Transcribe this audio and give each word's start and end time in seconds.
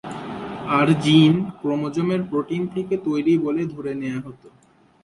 আর 0.77 0.87
gene, 1.01 1.33
ক্রোমোজোমের 1.61 2.21
protein 2.23 2.61
থেকে 2.67 2.95
তৈরি 2.97 3.33
বলে 3.37 3.63
ধরে 3.65 3.91
নেয়া 3.95 4.19
হত। 4.25 4.41